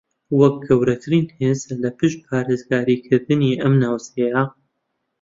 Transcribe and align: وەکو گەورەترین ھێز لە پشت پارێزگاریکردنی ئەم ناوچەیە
وەکو 0.39 0.57
گەورەترین 0.67 1.27
ھێز 1.39 1.59
لە 1.81 1.89
پشت 1.99 2.19
پارێزگاریکردنی 2.27 3.57
ئەم 3.61 3.73
ناوچەیە 3.83 4.43